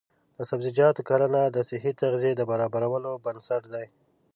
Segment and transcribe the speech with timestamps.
[0.37, 3.85] د سبزیجاتو کرنه د صحي تغذیې د برابرولو بنسټ دی.